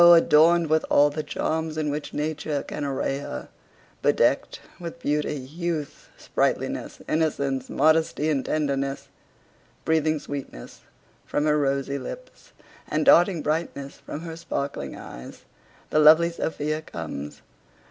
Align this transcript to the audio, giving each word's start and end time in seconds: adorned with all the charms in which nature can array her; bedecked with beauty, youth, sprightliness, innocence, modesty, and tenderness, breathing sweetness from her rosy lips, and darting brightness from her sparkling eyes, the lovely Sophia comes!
adorned 0.13 0.67
with 0.67 0.83
all 0.89 1.11
the 1.11 1.21
charms 1.21 1.77
in 1.77 1.91
which 1.91 2.11
nature 2.11 2.63
can 2.63 2.83
array 2.83 3.19
her; 3.19 3.49
bedecked 4.01 4.59
with 4.79 4.97
beauty, 4.99 5.35
youth, 5.35 6.09
sprightliness, 6.17 6.99
innocence, 7.07 7.69
modesty, 7.69 8.27
and 8.27 8.43
tenderness, 8.45 9.09
breathing 9.85 10.17
sweetness 10.17 10.81
from 11.23 11.45
her 11.45 11.59
rosy 11.59 11.99
lips, 11.99 12.51
and 12.89 13.05
darting 13.05 13.43
brightness 13.43 13.97
from 13.99 14.21
her 14.21 14.35
sparkling 14.35 14.95
eyes, 14.95 15.45
the 15.91 15.99
lovely 15.99 16.31
Sophia 16.31 16.81
comes! 16.81 17.43